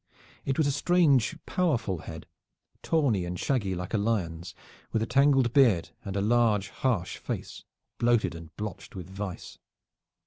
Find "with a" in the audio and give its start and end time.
4.91-5.05